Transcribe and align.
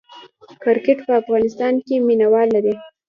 کرکټ 0.63 0.99
په 1.07 1.13
افغانستان 1.21 1.73
کې 1.85 1.95
مینه 2.07 2.27
وال 2.31 2.47
لري 2.55 2.73